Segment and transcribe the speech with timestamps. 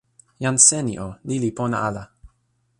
[0.45, 2.03] jan Seni o, ni li pona ala.